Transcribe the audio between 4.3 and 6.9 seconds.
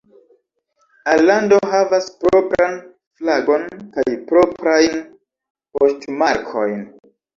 proprajn poŝtmarkojn.